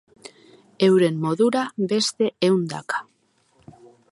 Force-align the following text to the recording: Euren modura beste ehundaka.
Euren 0.87 1.19
modura 1.25 1.63
beste 1.91 2.31
ehundaka. 2.49 3.03